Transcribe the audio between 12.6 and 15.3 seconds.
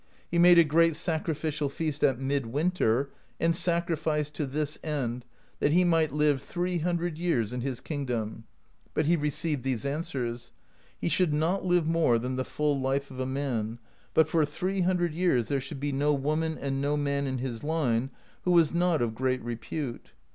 life of a man, but for three hundred